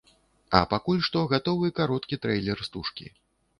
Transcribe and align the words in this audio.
А 0.59 0.61
пакуль 0.71 1.03
што 1.09 1.21
гатовы 1.35 1.71
кароткі 1.81 2.21
трэйлер 2.27 2.67
стужкі. 2.71 3.07